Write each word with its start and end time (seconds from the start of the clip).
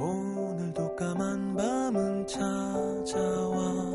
오늘도 0.00 0.96
까만 0.96 1.54
밤은 1.56 2.26
찾아와 2.26 3.89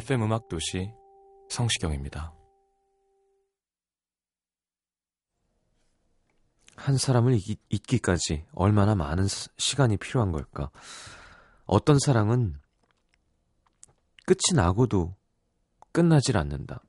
FM 0.00 0.22
음악 0.22 0.48
도시 0.48 0.90
성시경입니다. 1.50 2.32
한 6.76 6.96
사람을 6.96 7.34
잊, 7.34 7.60
잊기까지 7.68 8.46
얼마나 8.54 8.94
많은 8.94 9.26
스- 9.28 9.50
시간이 9.58 9.98
필요한 9.98 10.32
걸까? 10.32 10.70
어떤 11.66 11.98
사랑은 11.98 12.54
끝이 14.24 14.54
나고도 14.56 15.14
끝나질 15.92 16.38
않는다. 16.38 16.82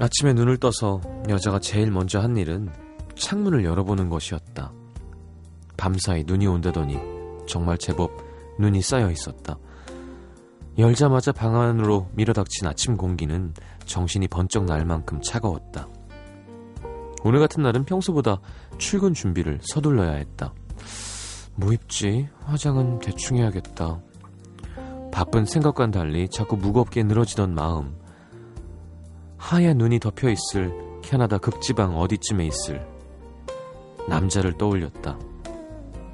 아침에 0.00 0.32
눈을 0.32 0.56
떠서 0.56 1.02
여자가 1.28 1.58
제일 1.60 1.90
먼저 1.90 2.20
한 2.20 2.34
일은 2.38 2.70
창문을 3.16 3.66
열어보는 3.66 4.08
것이었다. 4.08 4.72
밤사이 5.76 6.24
눈이 6.24 6.46
온다더니 6.46 6.96
정말 7.46 7.76
제법 7.76 8.10
눈이 8.58 8.80
쌓여 8.80 9.10
있었다. 9.10 9.58
열자마자 10.78 11.32
방 11.32 11.54
안으로 11.54 12.08
밀어닥친 12.14 12.66
아침 12.66 12.96
공기는 12.96 13.52
정신이 13.84 14.28
번쩍 14.28 14.64
날 14.64 14.86
만큼 14.86 15.20
차가웠다. 15.20 15.86
오늘 17.22 17.38
같은 17.38 17.62
날은 17.62 17.84
평소보다 17.84 18.40
출근 18.78 19.12
준비를 19.12 19.58
서둘러야 19.62 20.12
했다. 20.12 20.54
뭐 21.56 21.74
입지? 21.74 22.26
화장은 22.44 23.00
대충 23.00 23.36
해야겠다. 23.36 24.00
바쁜 25.12 25.44
생각과는 25.44 25.90
달리 25.90 26.26
자꾸 26.30 26.56
무겁게 26.56 27.02
늘어지던 27.02 27.54
마음. 27.54 28.00
하얀 29.40 29.78
눈이 29.78 29.98
덮여 29.98 30.28
있을 30.28 30.70
캐나다 31.02 31.38
극지방 31.38 31.98
어디쯤에 31.98 32.46
있을 32.46 32.86
남자를 34.06 34.52
떠올렸다. 34.58 35.18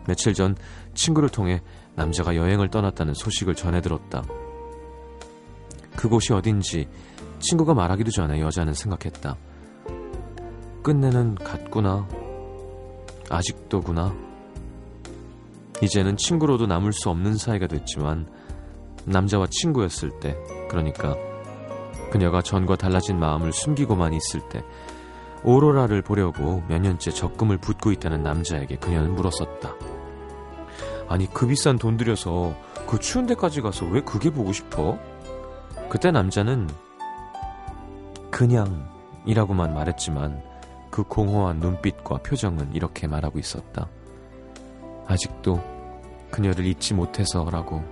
며칠 0.07 0.33
전 0.33 0.57
친구를 0.95 1.29
통해 1.29 1.61
남자가 1.97 2.37
여행을 2.37 2.71
떠났다는 2.71 3.15
소식을 3.15 3.57
전해 3.57 3.81
들었다. 3.81 4.23
그곳이 5.97 6.33
어딘지 6.33 6.89
친구가 7.41 7.75
말하기도 7.75 8.13
전에 8.13 8.41
여자는 8.41 8.73
생각했다. 8.75 9.37
끝내는 10.83 11.35
같구나. 11.35 12.09
아직도구나. 13.29 14.15
이제는 15.83 16.17
친구로도 16.17 16.67
남을 16.67 16.93
수 16.93 17.11
없는 17.11 17.37
사이가 17.37 17.67
됐지만 17.67 18.29
남자와 19.05 19.49
친구였을 19.51 20.21
때, 20.21 20.37
그러니까 20.71 21.17
그녀가 22.11 22.43
전과 22.43 22.77
달라진 22.77 23.19
마음을 23.19 23.53
숨기고만 23.53 24.13
있을 24.15 24.41
때 24.49 24.63
오로라를 25.43 26.03
보려고 26.03 26.63
몇 26.69 26.81
년째 26.81 27.11
적금을 27.11 27.59
붓고 27.59 27.93
있다는 27.93 28.23
남자에게 28.23 28.77
그녀는 28.77 29.15
물었었다. 29.15 29.75
아니 31.09 31.33
그 31.33 31.47
비싼 31.47 31.79
돈 31.79 31.97
들여서 31.97 32.55
그 32.87 32.99
추운 32.99 33.27
데까지 33.27 33.61
가서 33.61 33.87
왜 33.87 34.01
그게 34.01 34.31
보고 34.31 34.53
싶어? 34.53 34.99
그때 35.89 36.11
남자는 36.11 36.69
그냥이라고만 38.31 39.73
말했지만 39.73 40.43
그 40.91 41.05
공허한 41.05 41.59
눈빛과 41.59 42.19
표정은 42.19 42.75
이렇게 42.75 43.07
말하고 43.07 43.39
있었다. 43.39 43.89
아직도 45.07 45.63
그녀를 46.31 46.67
잊지 46.67 46.95
못해서라고 46.95 47.85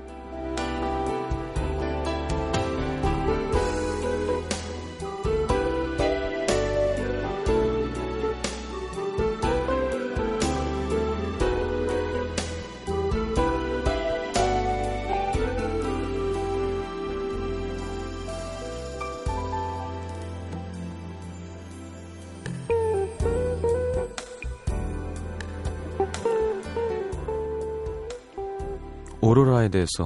대해서 29.95 30.05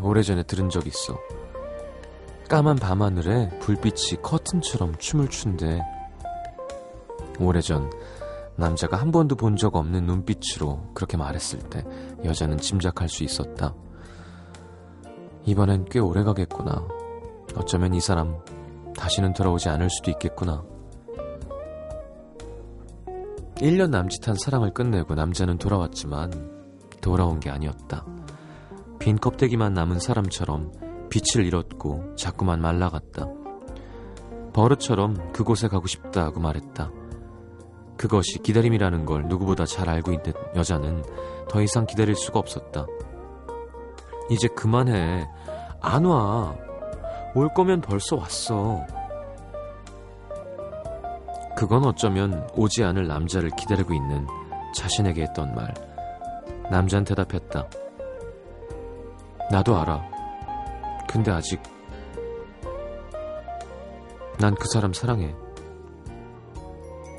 오래전에 0.00 0.44
들은 0.44 0.70
적 0.70 0.86
있어. 0.86 1.18
까만 2.48 2.76
밤하늘에 2.76 3.50
불빛이 3.60 4.22
커튼처럼 4.22 4.96
춤을 4.96 5.28
춘대. 5.28 5.80
오래전 7.38 7.90
남자가 8.56 8.96
한 8.96 9.10
번도 9.10 9.36
본 9.36 9.56
적 9.56 9.76
없는 9.76 10.04
눈빛으로 10.06 10.90
그렇게 10.94 11.16
말했을 11.16 11.58
때 11.70 11.84
여자는 12.24 12.58
짐작할 12.58 13.08
수 13.08 13.24
있었다. 13.24 13.74
이번엔 15.44 15.86
꽤 15.90 15.98
오래 15.98 16.22
가겠구나. 16.22 16.86
어쩌면 17.56 17.94
이 17.94 18.00
사람 18.00 18.36
다시는 18.96 19.32
돌아오지 19.34 19.68
않을 19.68 19.90
수도 19.90 20.10
있겠구나. 20.10 20.64
1년 23.56 23.90
남짓한 23.90 24.36
사랑을 24.36 24.72
끝내고 24.72 25.14
남자는 25.14 25.58
돌아왔지만 25.58 26.50
돌아온 27.00 27.40
게 27.40 27.50
아니었다. 27.50 28.04
빈 29.02 29.16
껍데기만 29.18 29.74
남은 29.74 29.98
사람처럼 29.98 30.70
빛을 31.10 31.44
잃었고 31.44 32.14
자꾸만 32.14 32.60
말라갔다. 32.60 33.26
버릇처럼 34.52 35.32
그곳에 35.32 35.66
가고 35.66 35.88
싶다고 35.88 36.38
말했다. 36.38 36.88
그것이 37.96 38.38
기다림이라는 38.38 39.04
걸 39.04 39.26
누구보다 39.26 39.64
잘 39.64 39.88
알고 39.88 40.12
있는 40.12 40.32
여자는 40.54 41.02
더 41.48 41.60
이상 41.60 41.84
기다릴 41.84 42.14
수가 42.14 42.38
없었다. 42.38 42.86
이제 44.30 44.46
그만해. 44.46 45.28
안 45.80 46.04
와. 46.04 46.54
올 47.34 47.48
거면 47.48 47.80
벌써 47.80 48.14
왔어. 48.14 48.86
그건 51.56 51.86
어쩌면 51.86 52.48
오지 52.54 52.84
않을 52.84 53.08
남자를 53.08 53.50
기다리고 53.58 53.94
있는 53.94 54.28
자신에게 54.76 55.22
했던 55.22 55.56
말. 55.56 55.74
남자는 56.70 57.02
대답했다. 57.02 57.81
나도 59.50 59.78
알아. 59.78 60.02
근데 61.08 61.30
아직 61.30 61.62
난 64.38 64.54
그 64.54 64.66
사람 64.72 64.92
사랑해. 64.92 65.34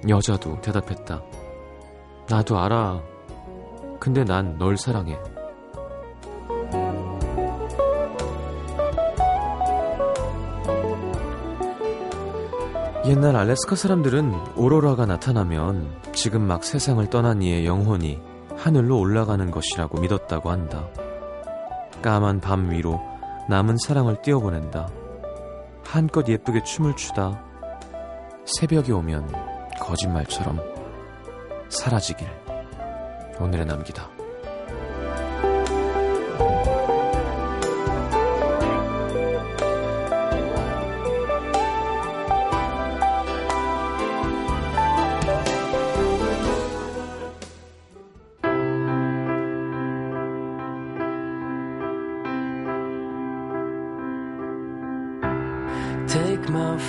여자도 0.09 0.59
대답했다. 0.61 1.21
나도 2.29 2.59
알아. 2.59 3.01
근데 3.99 4.23
난 4.23 4.57
널 4.57 4.77
사랑해. 4.77 5.17
옛날 13.05 13.35
알래스카 13.35 13.75
사람들은 13.75 14.33
오로라가 14.55 15.05
나타나면 15.05 16.01
지금 16.13 16.41
막 16.41 16.63
세상을 16.63 17.05
떠난 17.09 17.41
이의 17.41 17.65
영혼이 17.65 18.19
하늘로 18.57 18.97
올라가는 18.99 19.49
것이라고 19.51 19.99
믿었다고 19.99 20.49
한다. 20.49 20.87
까만 22.03 22.41
밤 22.41 22.69
위로 22.69 23.01
남은 23.47 23.77
사랑을 23.77 24.21
띄워보낸다. 24.21 24.89
한껏 25.85 26.27
예쁘게 26.27 26.63
춤을 26.63 26.97
추다. 26.97 27.41
새벽이 28.45 28.91
오면 28.91 29.31
거짓말처럼 29.79 30.59
사라지길 31.69 32.27
오늘의 33.39 33.65
남기다. 33.65 34.12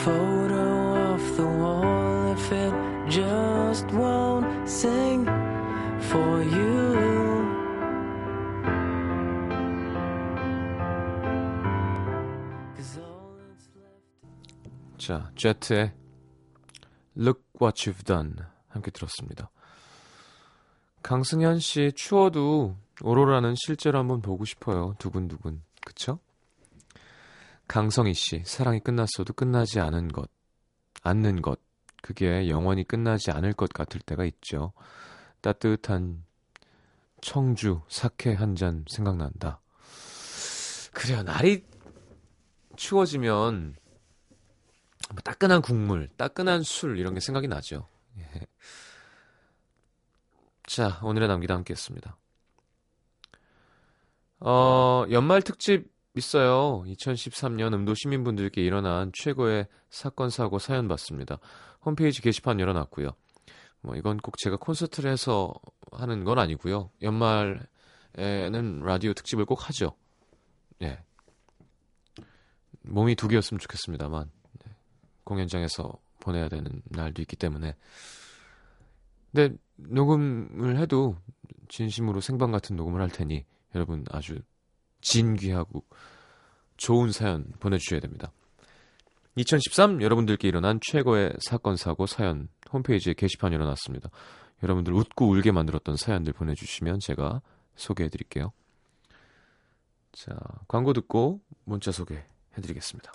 Photo 0.04 1.14
off 1.14 1.36
the 1.36 1.46
wall 1.46 2.32
if 2.32 2.52
it 2.52 2.74
just 3.08 3.86
won't 3.94 4.68
sing 4.68 5.26
for 6.10 6.42
you. 6.44 6.84
자, 14.98 15.30
제트의 15.36 15.92
Look 17.16 17.42
What 17.60 17.90
You've 17.90 18.04
Done 18.04 18.36
함께 18.68 18.90
들었습니다. 18.90 19.50
강승현 21.02 21.60
씨 21.60 21.92
추워도 21.94 22.76
오로라는 23.02 23.54
실제로 23.56 23.98
한번 23.98 24.20
보고 24.20 24.44
싶어요. 24.44 24.94
두근두근. 24.98 25.62
그쵸? 25.84 26.20
강성희 27.68 28.14
씨 28.14 28.42
사랑이 28.44 28.80
끝났어도 28.80 29.32
끝나지 29.32 29.80
않은 29.80 30.08
것, 30.08 30.30
않는 31.02 31.42
것. 31.42 31.60
그게 32.02 32.48
영원히 32.50 32.84
끝나지 32.84 33.30
않을 33.30 33.54
것 33.54 33.72
같을 33.72 34.00
때가 34.00 34.24
있죠. 34.26 34.72
따뜻한 35.40 36.24
청주 37.22 37.80
사케 37.88 38.34
한 38.34 38.54
잔 38.56 38.84
생각난다. 38.88 39.60
그래요. 40.92 41.22
날이 41.22 41.64
추워지면 42.76 43.74
뭐 45.10 45.20
따끈한 45.22 45.62
국물, 45.62 46.08
따끈한 46.16 46.62
술 46.62 46.98
이런 46.98 47.14
게 47.14 47.20
생각이 47.20 47.48
나죠. 47.48 47.88
예. 48.18 48.46
자, 50.66 50.98
오늘의 51.02 51.28
남기다 51.28 51.54
함께 51.54 51.72
했습니다. 51.72 52.16
어, 54.40 55.04
연말 55.10 55.40
특집 55.42 55.93
있어요. 56.14 56.84
2013년 56.86 57.74
음도 57.74 57.94
시민분들께 57.94 58.62
일어난 58.62 59.10
최고의 59.12 59.66
사건, 59.90 60.30
사고, 60.30 60.58
사연 60.58 60.86
봤습니다. 60.88 61.38
홈페이지 61.84 62.22
게시판 62.22 62.60
열어놨고요. 62.60 63.10
뭐 63.82 63.96
이건 63.96 64.18
꼭 64.18 64.38
제가 64.38 64.56
콘서트를 64.56 65.10
해서 65.10 65.52
하는 65.92 66.24
건 66.24 66.38
아니고요. 66.38 66.90
연말에는 67.02 68.80
라디오 68.82 69.12
특집을 69.12 69.44
꼭 69.44 69.68
하죠. 69.68 69.96
예. 70.82 71.02
몸이 72.82 73.14
두 73.16 73.28
개였으면 73.28 73.58
좋겠습니다만 73.58 74.30
네. 74.64 74.72
공연장에서 75.24 75.98
보내야 76.20 76.48
되는 76.48 76.82
날도 76.86 77.22
있기 77.22 77.36
때문에 77.36 77.74
근데 79.32 79.56
녹음을 79.76 80.78
해도 80.78 81.16
진심으로 81.68 82.20
생방 82.20 82.52
같은 82.52 82.76
녹음을 82.76 83.00
할 83.00 83.10
테니 83.10 83.44
여러분 83.74 84.04
아주 84.10 84.38
진귀하고 85.04 85.84
좋은 86.76 87.12
사연 87.12 87.46
보내주셔야 87.60 88.00
됩니다. 88.00 88.32
2013 89.36 90.02
여러분들께 90.02 90.48
일어난 90.48 90.80
최고의 90.82 91.34
사건 91.40 91.76
사고 91.76 92.06
사연 92.06 92.48
홈페이지에 92.72 93.14
게시판 93.14 93.52
열어놨습니다. 93.52 94.10
여러분들 94.62 94.92
웃고 94.92 95.28
울게 95.28 95.52
만들었던 95.52 95.96
사연들 95.96 96.32
보내주시면 96.32 97.00
제가 97.00 97.42
소개해드릴게요. 97.76 98.52
자 100.12 100.36
광고 100.68 100.92
듣고 100.92 101.40
문자 101.64 101.92
소개해드리겠습니다. 101.92 103.12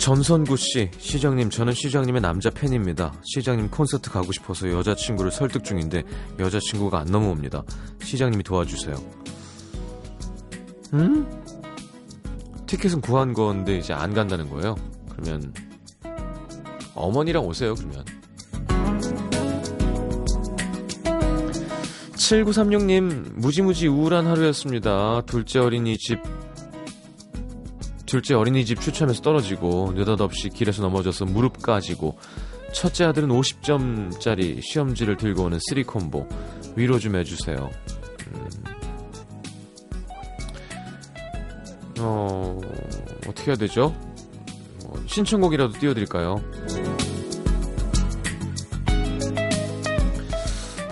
전선구 0.00 0.56
씨, 0.56 0.90
시장님, 0.96 1.50
저는 1.50 1.74
시장님의 1.74 2.22
남자 2.22 2.48
팬입니다. 2.48 3.12
시장님 3.22 3.68
콘서트 3.68 4.10
가고 4.10 4.32
싶어서 4.32 4.70
여자친구를 4.72 5.30
설득 5.30 5.62
중인데 5.62 6.02
여자친구가 6.38 7.00
안 7.00 7.06
넘어옵니다. 7.08 7.62
시장님이 8.02 8.42
도와주세요. 8.42 8.96
음? 10.94 11.28
티켓은 12.66 13.02
구한 13.02 13.34
건데 13.34 13.76
이제 13.76 13.92
안 13.92 14.14
간다는 14.14 14.48
거예요. 14.48 14.74
그러면 15.10 15.52
어머니랑 16.94 17.44
오세요. 17.44 17.74
그러면. 17.74 18.02
7936님, 22.14 23.34
무지무지 23.34 23.86
우울한 23.86 24.26
하루였습니다. 24.26 25.20
둘째 25.26 25.58
어린이 25.58 25.98
집 25.98 26.20
둘째 28.10 28.34
어린이집 28.34 28.80
추첨해서 28.80 29.22
떨어지고 29.22 29.92
느닷없이 29.94 30.48
길에서 30.48 30.82
넘어져서 30.82 31.26
무릎 31.26 31.62
까지고 31.62 32.18
첫째 32.72 33.04
아들은 33.04 33.28
50점짜리 33.28 34.60
시험지를 34.60 35.16
들고 35.16 35.44
오는 35.44 35.60
three 35.68 35.84
combo 35.84 36.28
위로 36.74 36.98
좀 36.98 37.14
해주세요. 37.14 37.70
음. 38.34 38.48
어 42.00 42.60
어떻게 43.28 43.52
해야 43.52 43.56
되죠? 43.56 43.94
어, 44.86 44.94
신청곡이라도 45.06 45.78
띄워드릴까요? 45.78 46.42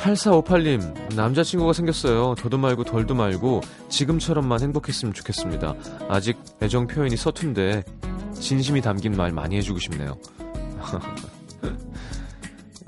8458님, 0.08 1.14
남자친구가 1.14 1.72
생겼어요. 1.74 2.34
더도 2.36 2.56
말고 2.56 2.84
덜도 2.84 3.14
말고 3.14 3.60
지금처럼만 3.90 4.60
행복했으면 4.62 5.12
좋겠습니다. 5.12 5.74
아직 6.08 6.38
애정 6.62 6.86
표현이 6.86 7.16
서툰데 7.16 7.84
진심이 8.32 8.80
담긴 8.80 9.12
말 9.12 9.32
많이 9.32 9.56
해주고 9.56 9.78
싶네요. 9.80 10.16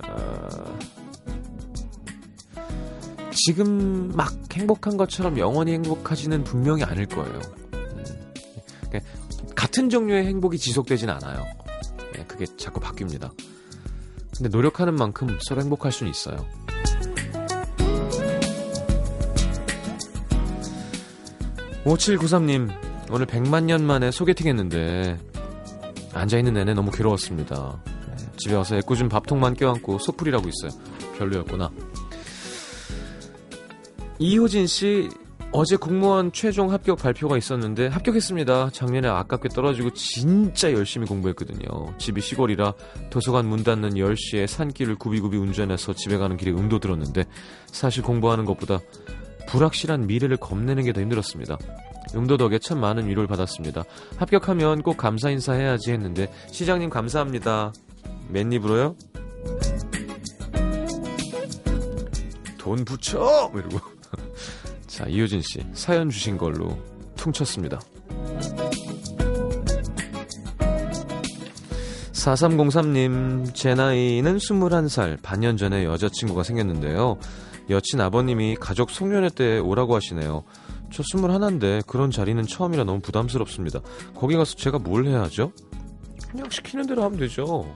어, 0.09 0.79
지금 3.33 4.13
막 4.15 4.33
행복한 4.53 4.97
것처럼 4.97 5.39
영원히 5.39 5.73
행복하지는 5.73 6.43
분명히 6.45 6.85
않을 6.85 7.07
거예요. 7.07 7.41
음, 7.75 8.05
그러니까 8.89 9.11
같은 9.55 9.91
종류의 9.91 10.25
행복이 10.27 10.57
지속되진 10.57 11.11
않아요. 11.11 11.45
예, 12.19 12.25
그게 12.25 12.47
자꾸 12.57 12.81
바뀝니다. 12.81 13.31
근데 14.37 14.49
노력하는 14.49 14.95
만큼 14.95 15.39
서로 15.43 15.61
행복할 15.61 15.93
수는 15.93 16.11
있어요. 16.11 16.47
5793님, 21.91 22.71
오늘 23.11 23.27
100만 23.27 23.65
년 23.65 23.85
만에 23.85 24.13
소개팅 24.13 24.47
했는데, 24.47 25.19
앉아있는 26.15 26.55
내내 26.55 26.73
너무 26.73 26.93
괴로웠습니다. 26.93 27.83
집에 28.37 28.55
와서 28.55 28.77
애꿎은 28.77 29.09
밥통만 29.09 29.55
껴안고 29.55 29.99
소풀이라고 29.99 30.49
있어요. 30.49 30.81
별로였구나. 31.19 31.69
이효진 34.21 34.69
씨, 34.69 35.09
어제 35.53 35.75
공무원 35.75 36.31
최종 36.31 36.71
합격 36.71 36.99
발표가 37.01 37.37
있었는데 37.37 37.89
합격했습니다. 37.89 38.71
작년에 38.71 39.09
아깝게 39.09 39.49
떨어지고 39.49 39.93
진짜 39.95 40.73
열심히 40.73 41.09
공부했거든요. 41.09 41.67
집이 41.99 42.21
시골이라 42.21 42.75
도서관 43.11 43.47
문 43.47 43.65
닫는 43.65 43.95
10시에 43.95 44.47
산길을 44.47 44.95
구비구비 44.95 45.37
운전해서 45.37 45.95
집에 45.95 46.19
가는 46.19 46.37
길에 46.37 46.53
음도 46.53 46.79
들었는데 46.79 47.25
사실 47.67 48.05
공부하는 48.05 48.45
것보다 48.45 48.79
불확실한 49.51 50.07
미래를 50.07 50.37
겁내는 50.37 50.85
게 50.85 50.93
더 50.93 51.01
힘들었습니다. 51.01 51.59
음도 52.15 52.37
덕에 52.37 52.59
참 52.59 52.79
많은 52.81 53.07
위로를 53.07 53.29
받았습니다. 53.29 53.85
합격하면 54.17 54.83
꼭 54.83 54.97
감사 54.97 55.31
인사 55.31 55.53
해야지 55.53 55.93
했는데 55.93 56.33
시장님 56.51 56.91
감사합니다. 56.91 57.73
맨입으로요? 58.29 58.97
돈 62.59 62.85
붙여! 62.85 63.51
이러고 63.55 63.81
자 64.87 65.07
이효진 65.07 65.41
씨 65.43 65.65
사연 65.73 66.11
주신 66.11 66.37
걸로 66.37 66.77
퉁쳤습니다. 67.17 67.81
4303님, 72.13 73.55
제 73.55 73.75
나이는 73.75 74.37
21살, 74.37 75.19
반년 75.23 75.57
전에 75.57 75.85
여자친구가 75.85 76.43
생겼는데요. 76.43 77.19
여친 77.71 78.01
아버님이 78.01 78.57
가족 78.61 78.91
송년회 78.91 79.31
때 79.31 79.59
오라고 79.59 79.95
하시네요. 79.95 80.45
저 80.93 81.03
21인데 81.03 81.87
그런 81.87 82.11
자리는 82.11 82.45
처음이라 82.47 82.85
너무 82.85 83.01
부담스럽습니다. 83.01 83.81
거기 84.15 84.37
가서 84.37 84.57
제가 84.57 84.79
뭘 84.79 85.07
해야죠? 85.07 85.53
그냥 86.31 86.49
시키는 86.51 86.87
대로 86.87 87.03
하면 87.05 87.19
되죠. 87.19 87.73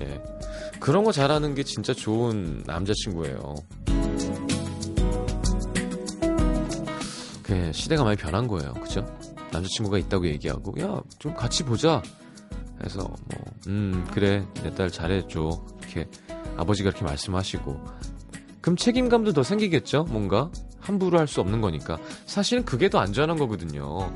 예. 0.00 0.22
그런 0.78 1.04
거 1.04 1.12
잘하는 1.12 1.54
게 1.54 1.62
진짜 1.62 1.92
좋은 1.92 2.62
남자친구예요. 2.66 3.54
그 7.42 7.72
시대가 7.72 8.04
많이 8.04 8.16
변한 8.16 8.46
거예요. 8.46 8.72
그죠? 8.74 9.04
남자친구가 9.52 9.98
있다고 9.98 10.26
얘기하고 10.28 10.74
야 10.80 11.00
좀 11.18 11.34
같이 11.34 11.64
보자. 11.64 12.02
해서 12.84 13.00
뭐 13.02 13.40
음 13.66 14.06
그래 14.12 14.46
내 14.62 14.70
딸 14.70 14.90
잘해줘 14.90 15.50
이렇게 15.80 16.08
아버지가 16.56 16.88
이렇게 16.90 17.04
말씀하시고 17.04 17.78
그럼 18.60 18.76
책임감도 18.76 19.32
더 19.32 19.42
생기겠죠? 19.42 20.04
뭔가 20.10 20.50
함부로 20.80 21.18
할 21.18 21.26
수 21.26 21.40
없는 21.40 21.60
거니까 21.60 21.98
사실은 22.26 22.64
그게 22.64 22.88
더 22.88 22.98
안전한 22.98 23.36
거거든요. 23.38 24.12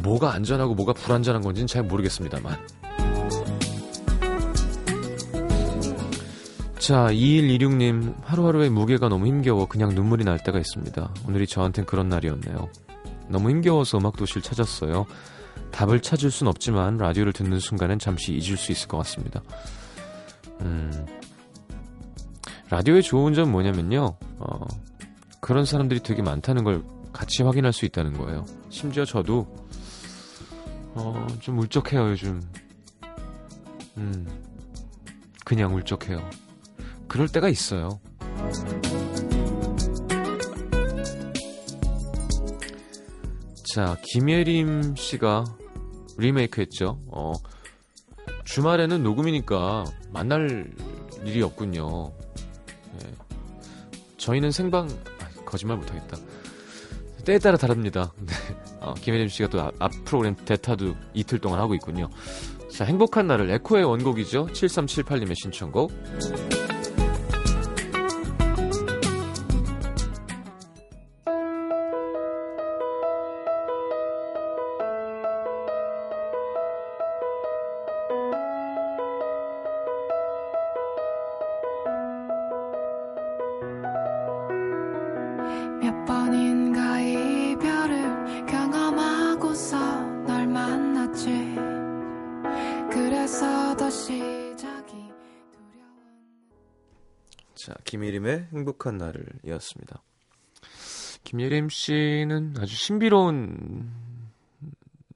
뭐가 0.00 0.32
안전하고 0.34 0.74
뭐가 0.74 0.92
불안전한 0.92 1.42
건지는 1.42 1.66
잘 1.66 1.82
모르겠습니다만. 1.82 2.56
자, 6.78 7.08
2126님, 7.10 8.14
하루하루의 8.22 8.70
무게가 8.70 9.08
너무 9.08 9.26
힘겨워 9.26 9.66
그냥 9.66 9.94
눈물이 9.94 10.24
날 10.24 10.38
때가 10.38 10.58
있습니다. 10.58 11.14
오늘이 11.26 11.46
저한텐 11.46 11.84
그런 11.86 12.08
날이었네요. 12.08 12.68
너무 13.28 13.50
힘겨워서 13.50 13.98
음악도시를 13.98 14.42
찾았어요. 14.42 15.06
답을 15.72 16.00
찾을 16.00 16.30
순 16.30 16.46
없지만 16.46 16.96
라디오를 16.98 17.32
듣는 17.32 17.58
순간엔 17.58 17.98
잠시 17.98 18.32
잊을 18.34 18.56
수 18.56 18.70
있을 18.70 18.86
것 18.86 18.98
같습니다. 18.98 19.42
음, 20.60 21.06
라디오의 22.70 23.02
좋은 23.02 23.34
점 23.34 23.52
뭐냐면요. 23.52 24.16
어, 24.38 24.66
그런 25.40 25.64
사람들이 25.64 26.00
되게 26.00 26.22
많다는 26.22 26.64
걸 26.64 26.82
같이 27.12 27.42
확인할 27.42 27.72
수 27.72 27.84
있다는 27.84 28.14
거예요. 28.14 28.44
심지어 28.68 29.04
저도 29.04 29.46
어, 30.94 31.26
좀 31.40 31.58
울적해요, 31.58 32.10
요즘. 32.10 32.42
음, 33.98 34.26
그냥 35.44 35.74
울적해요. 35.74 36.18
그럴 37.06 37.28
때가 37.28 37.48
있어요. 37.48 38.00
자, 43.74 43.96
김예림 44.02 44.96
씨가 44.96 45.44
리메이크 46.18 46.62
했죠. 46.62 46.98
어, 47.08 47.32
주말에는 48.44 49.02
녹음이니까 49.02 49.84
만날 50.10 50.72
일이 51.24 51.42
없군요. 51.42 52.12
네. 52.98 53.12
저희는 54.16 54.50
생방, 54.50 54.88
아, 55.20 55.44
거짓말 55.44 55.76
못하겠다. 55.78 56.16
때에 57.24 57.38
따라 57.38 57.56
다릅니다. 57.56 58.12
네. 58.24 58.32
어, 58.80 58.94
김혜림 58.94 59.28
씨가 59.28 59.48
또 59.48 59.60
앞 59.78 59.92
프로그램 60.04 60.36
대타도 60.36 60.94
이틀 61.14 61.38
동안 61.38 61.60
하고 61.60 61.74
있군요. 61.74 62.08
자, 62.70 62.84
행복한 62.84 63.26
날을 63.26 63.50
에코의 63.50 63.84
원곡이죠. 63.84 64.46
7378님의 64.46 65.34
신청곡. 65.34 65.92
김예림의 97.96 98.48
행복한 98.52 98.98
날을 98.98 99.26
이었습니다. 99.44 100.02
김예림 101.24 101.68
씨는 101.68 102.54
아주 102.58 102.76
신비로운 102.76 103.90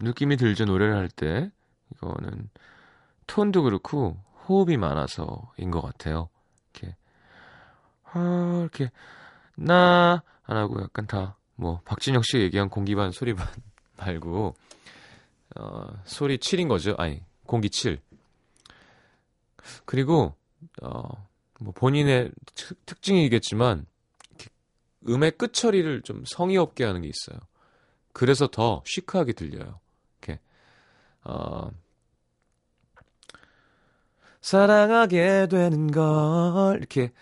느낌이 0.01 0.37
들죠, 0.37 0.65
노래를 0.65 0.97
할 0.97 1.09
때. 1.09 1.51
이거는 1.95 2.49
톤도 3.27 3.63
그렇고 3.63 4.17
호흡이 4.49 4.77
많아서인 4.77 5.71
것 5.71 5.83
같아요. 5.83 6.31
이렇게, 6.73 6.97
아, 8.05 8.59
이렇게, 8.63 8.91
나, 9.57 10.23
안 10.45 10.57
하고 10.57 10.81
약간 10.81 11.07
다, 11.07 11.37
뭐, 11.57 11.81
박진영 11.85 12.23
씨 12.23 12.39
얘기한 12.39 12.71
공기 12.71 12.95
반, 12.95 13.11
소리 13.11 13.35
반 13.35 13.47
말고, 13.99 14.55
어, 15.57 15.87
소리 16.05 16.39
7인 16.39 16.69
거죠. 16.69 16.95
아니, 16.99 17.23
공기 17.47 17.69
7. 17.69 18.01
그리고, 19.85 20.35
어, 20.83 21.29
뭐 21.61 21.73
본인의 21.73 22.31
특, 22.87 23.03
징이겠지만 23.03 23.87
음의 25.09 25.33
끝 25.33 25.53
처리를 25.53 26.03
좀 26.03 26.25
성의 26.27 26.57
없게 26.57 26.85
하는 26.85 27.03
게 27.03 27.09
있어요. 27.09 27.39
그래서 28.13 28.47
더 28.47 28.83
시크하게 28.87 29.35
들려요. 29.35 29.81
이렇게 30.21 30.41
어, 31.25 31.71
사랑하게 34.41 35.49
되는 35.49 35.91
걸 35.91 36.79
이렇게 36.79 37.13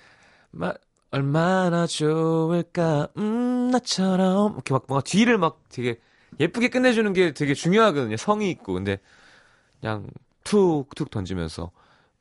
마, 0.50 0.72
얼마나 1.10 1.86
좋을까 1.86 3.08
음 3.16 3.70
나처럼 3.70 4.54
이렇게 4.54 4.74
막 4.74 4.84
뭔가 4.88 5.02
뒤를 5.04 5.38
막 5.38 5.62
되게 5.68 6.00
예쁘게 6.40 6.68
끝내주는 6.68 7.12
게 7.12 7.32
되게 7.32 7.54
중요하거든요. 7.54 8.16
성의 8.16 8.50
있고 8.50 8.74
근데 8.74 8.98
그냥 9.80 10.08
툭툭 10.44 11.10
던지면서 11.10 11.70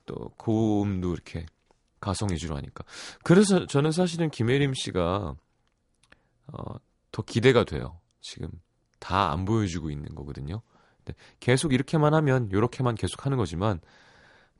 또 0.07 0.31
고음도 0.37 1.13
이렇게 1.13 1.45
가성 1.99 2.29
위주로 2.31 2.55
하니까. 2.55 2.83
그래서 3.23 3.67
저는 3.67 3.91
사실은 3.91 4.31
김혜림 4.31 4.73
씨가 4.73 5.35
어, 6.47 6.75
더 7.11 7.21
기대가 7.21 7.63
돼요. 7.63 7.99
지금 8.21 8.49
다 8.99 9.31
안 9.31 9.45
보여주고 9.45 9.91
있는 9.91 10.15
거거든요. 10.15 10.61
계속 11.39 11.73
이렇게만 11.73 12.13
하면 12.15 12.49
이렇게만 12.51 12.95
계속 12.95 13.25
하는 13.25 13.37
거지만 13.37 13.79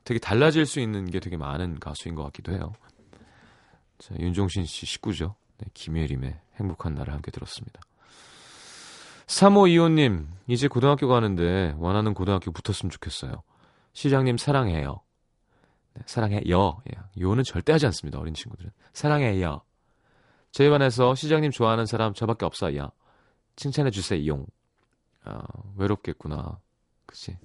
되게 0.04 0.18
달라질 0.18 0.64
수 0.64 0.80
있는 0.80 1.10
게 1.10 1.20
되게 1.20 1.36
많은 1.36 1.78
가수인 1.80 2.14
것 2.14 2.22
같기도 2.24 2.52
해요. 2.52 2.72
자, 3.98 4.14
윤종신 4.18 4.64
씨 4.64 4.86
식구죠. 4.86 5.34
네, 5.58 5.66
김혜림의 5.74 6.40
행복한 6.56 6.94
날을 6.94 7.12
함께 7.12 7.30
들었습니다. 7.30 7.80
3호2호님, 9.26 10.26
이제 10.46 10.68
고등학교 10.68 11.08
가는데 11.08 11.74
원하는 11.76 12.14
고등학교 12.14 12.50
붙었으면 12.50 12.90
좋겠어요. 12.90 13.42
시장님 13.92 14.38
사랑해요. 14.38 15.02
네, 15.98 16.04
사랑해요. 16.06 16.80
예, 16.92 16.98
요는 17.20 17.42
절대 17.42 17.72
하지 17.72 17.86
않습니다. 17.86 18.20
어린 18.20 18.34
친구들은. 18.34 18.70
사랑해요. 18.92 19.62
저희 20.52 20.70
반에서 20.70 21.14
시장님 21.14 21.50
좋아하는 21.50 21.86
사람 21.86 22.14
저밖에 22.14 22.46
없어요. 22.46 22.90
칭찬해 23.56 23.90
주세요. 23.90 24.46
아, 25.24 25.42
외롭겠구나. 25.76 26.60
그치? 27.04 27.36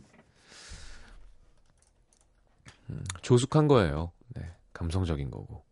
음, 2.89 3.03
조숙한 3.21 3.67
거예요. 3.67 4.11
네, 4.35 4.55
감성적인 4.73 5.31
거고. 5.31 5.65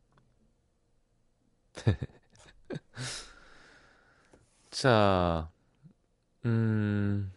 자, 4.71 5.51
음, 6.45 7.31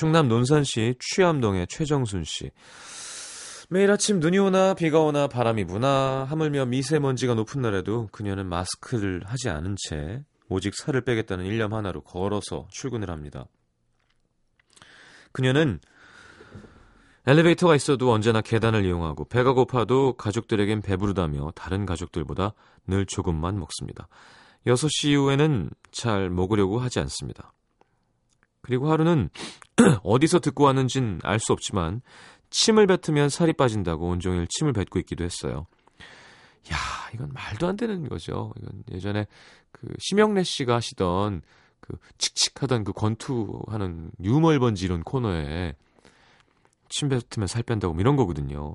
충남 0.00 0.28
논산시 0.28 0.94
취암동의 0.98 1.66
최정순 1.66 2.24
씨. 2.24 2.50
매일 3.68 3.90
아침 3.90 4.18
눈이 4.18 4.38
오나 4.38 4.72
비가 4.72 5.00
오나 5.00 5.26
바람이 5.26 5.66
부나 5.66 6.24
하물며 6.24 6.64
미세먼지가 6.64 7.34
높은 7.34 7.60
날에도 7.60 8.08
그녀는 8.10 8.46
마스크를 8.46 9.20
하지 9.26 9.50
않은 9.50 9.76
채 9.76 10.24
오직 10.48 10.74
살을 10.74 11.02
빼겠다는 11.02 11.44
일념 11.44 11.74
하나로 11.74 12.00
걸어서 12.00 12.66
출근을 12.70 13.10
합니다. 13.10 13.44
그녀는 15.32 15.80
엘리베이터가 17.26 17.76
있어도 17.76 18.10
언제나 18.10 18.40
계단을 18.40 18.86
이용하고 18.86 19.26
배가 19.26 19.52
고파도 19.52 20.14
가족들에겐 20.14 20.80
배부르다며 20.80 21.50
다른 21.54 21.84
가족들보다 21.84 22.54
늘 22.86 23.04
조금만 23.04 23.58
먹습니다. 23.58 24.08
6시 24.66 25.10
이후에는 25.10 25.68
잘 25.92 26.30
먹으려고 26.30 26.78
하지 26.78 27.00
않습니다. 27.00 27.52
그리고 28.62 28.90
하루는 28.90 29.30
어디서 30.04 30.40
듣고 30.40 30.64
왔는진 30.64 31.20
알 31.22 31.38
수 31.38 31.52
없지만 31.52 32.02
침을 32.50 32.86
뱉으면 32.86 33.28
살이 33.28 33.52
빠진다고 33.52 34.08
온종일 34.08 34.46
침을 34.48 34.72
뱉고 34.72 34.98
있기도 35.00 35.24
했어요. 35.24 35.66
야, 36.72 36.76
이건 37.14 37.30
말도 37.32 37.66
안 37.68 37.76
되는 37.76 38.08
거죠. 38.08 38.52
이건 38.60 38.82
예전에 38.92 39.26
그 39.72 39.88
심영래 39.98 40.42
씨가 40.42 40.74
하시던 40.76 41.42
그 41.80 41.96
칙칙하던 42.18 42.84
그 42.84 42.92
권투하는 42.92 44.10
유멀번지 44.22 44.84
이런 44.84 45.02
코너에 45.02 45.74
침 46.88 47.08
뱉으면 47.08 47.46
살 47.46 47.62
뺀다고 47.62 47.94
뭐 47.94 48.00
이런 48.00 48.16
거거든요. 48.16 48.74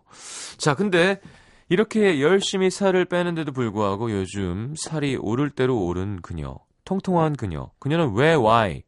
자, 0.58 0.74
근데 0.74 1.20
이렇게 1.68 2.22
열심히 2.22 2.70
살을 2.72 3.06
빼는데도 3.06 3.51
불구하고 3.51 4.12
요즘 4.12 4.74
살이 4.77 5.15
오를 5.18 5.50
대로 5.50 5.84
오른 5.86 6.22
그녀, 6.22 6.58
통통한 6.86 7.36
그녀. 7.36 7.72
그녀는 7.80 8.13
왜 8.15 8.34
why 8.36 8.84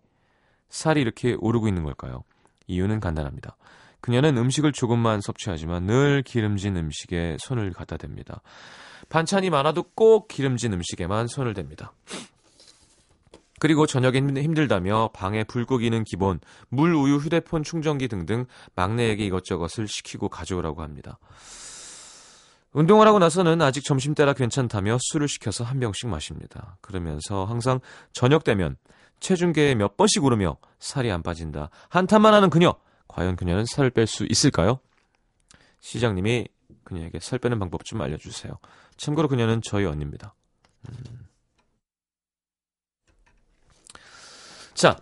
살이 0.70 1.02
이렇게 1.02 1.36
오르고 1.40 1.68
있는 1.68 1.84
걸까요? 1.84 2.24
이유는 2.68 3.00
간단합니다. 3.00 3.56
그녀는 4.02 4.38
음식을 4.38 4.72
조금만 4.72 5.22
섭취하지만 5.22 5.86
늘 5.86 6.22
기름진 6.24 6.78
음식에 6.78 7.38
손을 7.40 7.72
갖다 7.72 7.98
댑니다. 7.98 8.42
반찬이 9.10 9.50
많아도 9.50 9.84
꼭 9.84 10.28
기름진 10.28 10.74
음식에만 10.74 11.28
손을 11.28 11.54
댑니다. 11.54 11.90
그리고 13.60 13.88
저녁에 13.88 14.20
힘들다며 14.20 15.10
방에 15.14 15.44
불 15.44 15.66
끄기는 15.66 16.04
기본, 16.04 16.40
물, 16.70 16.94
우유, 16.94 17.16
휴대폰 17.16 17.64
충전기 17.64 18.08
등등 18.08 18.46
막내에게 18.76 19.26
이것저것을 19.26 19.88
시키고 19.88 20.30
가져오라고 20.30 20.84
합니다. 20.84 21.18
운동을 22.74 23.08
하고 23.08 23.18
나서는 23.18 23.62
아직 23.62 23.84
점심때라 23.84 24.34
괜찮다며 24.34 24.98
술을 25.00 25.28
시켜서 25.28 25.64
한 25.64 25.80
병씩 25.80 26.10
마십니다. 26.10 26.78
그러면서 26.82 27.46
항상 27.46 27.80
저녁 28.14 28.44
되면 28.44 28.76
체중계에 29.20 29.76
몇 29.76 29.98
번씩 29.98 30.24
오르며 30.24 30.58
살이 30.80 31.12
안 31.12 31.24
빠진다. 31.24 31.70
한탄만 31.90 32.34
하는 32.34 32.50
그녀. 32.50 32.76
과연 33.08 33.36
그녀는 33.36 33.66
살을 33.66 33.90
뺄 33.90 34.06
수 34.08 34.26
있을까요? 34.30 34.80
시장님이 35.80 36.48
그녀에게 36.84 37.20
살 37.20 37.40
빼는 37.40 37.60
방법 37.60 37.84
좀 37.86 38.02
알려주세요. 38.02 38.54
참고로 38.98 39.28
그녀는 39.28 39.62
저희 39.64 39.86
언니입니다. 39.86 40.34
음. 40.90 41.28
자, 44.74 45.00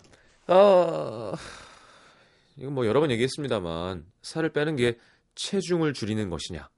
어, 0.48 1.32
이건 2.56 2.72
뭐 2.74 2.86
여러 2.86 3.00
번 3.00 3.10
얘기했습니다만 3.10 4.06
살을 4.22 4.52
빼는 4.52 4.76
게 4.76 4.98
체중을 5.34 5.92
줄이는 5.92 6.30
것이냐? 6.30 6.68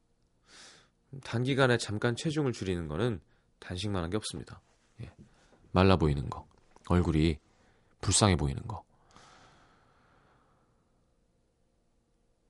단기간에 1.22 1.78
잠깐 1.78 2.16
체중을 2.16 2.52
줄이는 2.52 2.88
거는 2.88 3.20
단식만 3.60 4.02
한 4.02 4.10
게 4.10 4.16
없습니다. 4.16 4.60
예. 5.02 5.10
말라 5.70 5.96
보이는 5.96 6.28
거, 6.28 6.46
얼굴이 6.88 7.38
불쌍해 8.00 8.36
보이는 8.36 8.62
거. 8.66 8.82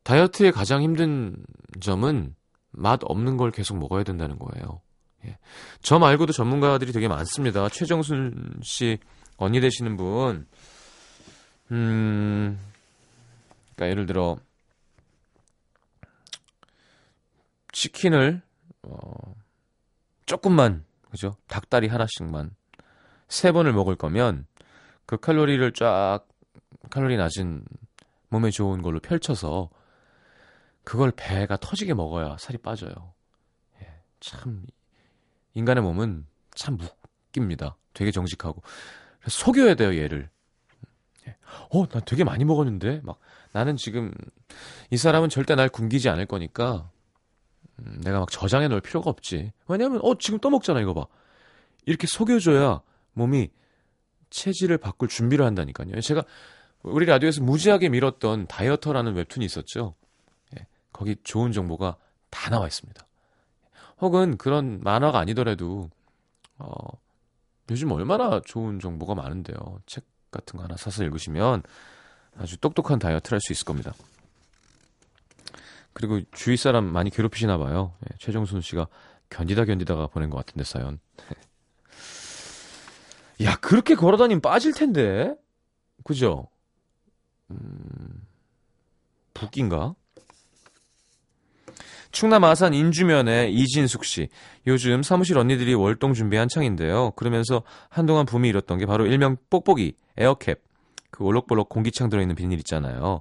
다이어트의 0.02 0.52
가장 0.52 0.82
힘든 0.82 1.36
점은 1.80 2.34
맛 2.70 3.00
없는 3.02 3.36
걸 3.36 3.50
계속 3.50 3.76
먹어야 3.78 4.04
된다는 4.04 4.38
거예요. 4.38 4.80
예. 5.26 5.38
저 5.82 5.98
말고도 5.98 6.32
전문가들이 6.32 6.92
되게 6.92 7.08
많습니다. 7.08 7.68
최정순 7.68 8.60
씨 8.62 8.98
언니 9.36 9.60
되시는 9.60 9.96
분, 9.96 10.46
음, 11.70 12.58
그러니까 13.74 13.90
예를 13.90 14.06
들어 14.06 14.38
치킨을 17.72 18.42
어, 18.82 19.34
조금만 20.26 20.84
그죠? 21.10 21.36
닭다리 21.46 21.88
하나씩만 21.88 22.50
세 23.28 23.52
번을 23.52 23.72
먹을 23.72 23.94
거면 23.94 24.46
그 25.06 25.16
칼로리를 25.18 25.72
쫙 25.72 26.20
칼로리 26.90 27.16
낮은 27.16 27.64
몸에 28.30 28.50
좋은 28.50 28.82
걸로 28.82 29.00
펼쳐서 29.00 29.70
그걸 30.84 31.12
배가 31.14 31.56
터지게 31.56 31.94
먹어야 31.94 32.36
살이 32.38 32.58
빠져요. 32.58 33.12
예, 33.82 33.86
참 34.20 34.64
인간의 35.54 35.82
몸은 35.82 36.26
참 36.54 36.78
웃깁니다. 37.30 37.76
되게 37.92 38.10
정직하고 38.10 38.62
속여야 39.26 39.74
돼요, 39.74 39.94
얘를. 39.96 40.30
예. 41.26 41.36
어, 41.70 41.86
나 41.88 42.00
되게 42.00 42.24
많이 42.24 42.44
먹었는데 42.44 43.02
막 43.02 43.18
나는 43.52 43.76
지금 43.76 44.12
이 44.90 44.96
사람은 44.96 45.28
절대 45.28 45.54
날 45.54 45.68
굶기지 45.68 46.08
않을 46.08 46.26
거니까 46.26 46.90
음, 47.80 48.00
내가 48.02 48.20
막 48.20 48.30
저장해 48.30 48.68
놓을 48.68 48.80
필요가 48.80 49.10
없지. 49.10 49.52
왜냐면 49.66 50.00
어 50.02 50.16
지금 50.18 50.38
또 50.38 50.50
먹잖아 50.50 50.80
이거 50.80 50.94
봐. 50.94 51.06
이렇게 51.86 52.06
속여줘야 52.06 52.80
몸이 53.18 53.50
체질을 54.30 54.78
바꿀 54.78 55.08
준비를 55.08 55.44
한다니까요. 55.44 56.00
제가 56.00 56.24
우리 56.82 57.04
라디오에서 57.06 57.42
무지하게 57.42 57.88
밀었던 57.90 58.46
다이어터라는 58.46 59.14
웹툰이 59.14 59.44
있었죠. 59.44 59.94
예, 60.56 60.66
거기 60.92 61.16
좋은 61.22 61.52
정보가 61.52 61.96
다 62.30 62.50
나와 62.50 62.66
있습니다. 62.66 63.04
혹은 64.00 64.36
그런 64.38 64.80
만화가 64.82 65.18
아니더라도 65.18 65.90
어, 66.58 66.70
요즘 67.70 67.90
얼마나 67.92 68.40
좋은 68.44 68.78
정보가 68.80 69.14
많은데요. 69.14 69.56
책 69.86 70.04
같은 70.30 70.56
거 70.56 70.64
하나 70.64 70.76
사서 70.76 71.02
읽으시면 71.04 71.62
아주 72.36 72.56
똑똑한 72.58 72.98
다이어트를 72.98 73.36
할 73.36 73.40
수 73.40 73.52
있을 73.52 73.64
겁니다. 73.64 73.92
그리고 75.92 76.20
주위 76.32 76.56
사람 76.56 76.84
많이 76.84 77.10
괴롭히시나 77.10 77.58
봐요. 77.58 77.94
예, 78.04 78.16
최정순 78.18 78.60
씨가 78.60 78.86
견디다 79.30 79.64
견디다가 79.64 80.06
보낸 80.06 80.30
것 80.30 80.36
같은데 80.36 80.64
사연. 80.64 81.00
야 83.42 83.56
그렇게 83.56 83.94
걸어다니면 83.94 84.40
빠질 84.40 84.72
텐데, 84.72 85.34
그죠? 86.04 86.48
음, 87.50 88.26
북인가? 89.34 89.94
충남 92.10 92.42
아산 92.44 92.74
인주면의 92.74 93.52
이진숙 93.54 94.04
씨. 94.04 94.28
요즘 94.66 95.02
사무실 95.02 95.38
언니들이 95.38 95.74
월동 95.74 96.14
준비 96.14 96.36
한창인데요. 96.36 97.12
그러면서 97.12 97.62
한동안 97.90 98.26
붐이 98.26 98.48
일었던 98.48 98.78
게 98.78 98.86
바로 98.86 99.06
일명 99.06 99.36
뽁뽁이, 99.50 99.92
에어캡. 100.16 100.56
그 101.10 101.24
올록볼록 101.24 101.68
공기창 101.68 102.08
들어있는 102.08 102.34
비닐 102.34 102.58
있잖아요. 102.58 103.20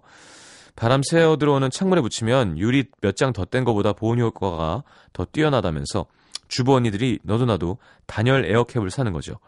바람 0.76 1.02
새어 1.04 1.38
들어오는 1.38 1.70
창문에 1.70 2.02
붙이면 2.02 2.58
유리 2.60 2.86
몇 3.02 3.16
장 3.16 3.34
더뗀 3.34 3.66
것보다 3.66 3.94
보온 3.94 4.20
효과가 4.20 4.84
더 5.14 5.26
뛰어나다면서 5.26 6.06
주부 6.48 6.76
언니들이 6.76 7.20
너도 7.24 7.46
나도 7.46 7.78
단열 8.06 8.46
에어캡을 8.46 8.90
사는 8.90 9.12
거죠. 9.12 9.40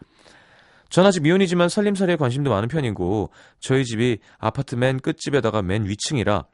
전 0.90 1.06
아직 1.06 1.22
미혼이지만 1.22 1.68
살림살이에 1.68 2.16
관심도 2.16 2.50
많은 2.50 2.68
편이고 2.68 3.30
저희 3.60 3.84
집이 3.84 4.18
아파트 4.38 4.74
맨 4.74 4.98
끝집에다가 4.98 5.62
맨 5.62 5.86
위층이라 5.86 6.44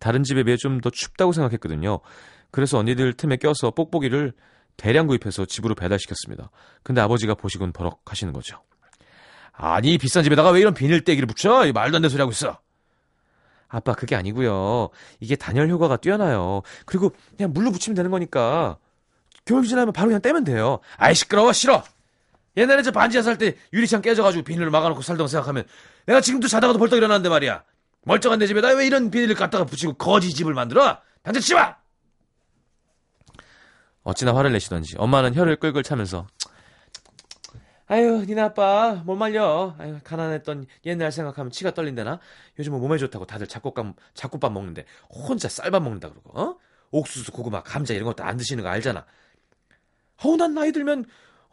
다른 0.00 0.22
집에 0.24 0.42
비해 0.42 0.56
좀 0.56 0.80
더 0.80 0.90
춥다고 0.90 1.32
생각했거든요. 1.32 2.00
그래서 2.50 2.78
언니들 2.78 3.12
틈에 3.12 3.36
껴서 3.36 3.70
뽁뽁이를 3.70 4.32
대량 4.76 5.06
구입해서 5.06 5.44
집으로 5.44 5.74
배달시켰습니다. 5.74 6.50
근데 6.82 7.00
아버지가 7.00 7.34
보시곤 7.34 7.72
버럭 7.72 8.00
하시는 8.06 8.32
거죠. 8.32 8.60
아니 9.52 9.98
비싼 9.98 10.24
집에다가 10.24 10.50
왜 10.50 10.60
이런 10.60 10.74
비닐떼기를 10.74 11.26
붙여? 11.26 11.70
말도 11.72 11.78
안 11.96 12.02
되는 12.02 12.08
소리 12.08 12.20
하고 12.20 12.32
있어. 12.32 12.58
아빠 13.68 13.92
그게 13.92 14.16
아니고요. 14.16 14.88
이게 15.20 15.36
단열 15.36 15.68
효과가 15.68 15.98
뛰어나요. 15.98 16.62
그리고 16.86 17.12
그냥 17.36 17.52
물로 17.52 17.70
붙이면 17.70 17.94
되는 17.94 18.10
거니까 18.10 18.78
겨울 19.44 19.64
지나면 19.66 19.92
바로 19.92 20.08
그냥 20.08 20.22
떼면 20.22 20.44
돼요. 20.44 20.80
아이 20.96 21.14
시끄러워 21.14 21.52
싫어. 21.52 21.82
옛날에 22.56 22.82
저 22.82 22.90
반지하 22.92 23.22
살 23.22 23.36
때 23.36 23.56
유리창 23.72 24.00
깨져가지고 24.02 24.44
비닐을 24.44 24.70
막아놓고 24.70 25.02
살던 25.02 25.28
생각하면 25.28 25.64
내가 26.06 26.20
지금도 26.20 26.46
자다가도 26.48 26.78
벌떡 26.78 26.96
일어났는데 26.98 27.28
말이야. 27.28 27.64
멀쩡한 28.02 28.38
내 28.38 28.46
집에다 28.46 28.68
왜 28.68 28.86
이런 28.86 29.10
비닐을 29.10 29.34
갖다가 29.34 29.64
붙이고 29.64 29.94
거지 29.94 30.32
집을 30.34 30.54
만들어? 30.54 30.98
당장 31.22 31.40
치워! 31.40 31.74
어찌나 34.02 34.34
화를 34.36 34.52
내시던지 34.52 34.96
엄마는 34.98 35.34
혀를 35.34 35.56
끌끌 35.56 35.82
차면서 35.82 36.26
아유, 37.86 38.24
니네 38.26 38.40
아빠 38.40 39.02
뭘 39.04 39.18
말려. 39.18 39.74
아유, 39.78 39.98
가난했던 40.04 40.66
옛날 40.86 41.12
생각하면 41.12 41.50
치가 41.50 41.72
떨린다나? 41.72 42.18
요즘은 42.58 42.80
몸에 42.80 42.96
좋다고 42.96 43.26
다들 43.26 43.46
잡곡밥, 43.46 43.94
잡곡밥 44.14 44.52
먹는데 44.52 44.86
혼자 45.10 45.48
쌀밥 45.50 45.82
먹는다 45.82 46.08
그러고, 46.08 46.38
어? 46.40 46.56
옥수수, 46.92 47.32
고구마, 47.32 47.62
감자 47.62 47.92
이런 47.92 48.06
것도 48.06 48.24
안 48.24 48.38
드시는 48.38 48.62
거 48.64 48.70
알잖아. 48.70 49.04
어우, 50.22 50.36
난 50.38 50.54
나이 50.54 50.72
들면, 50.72 51.04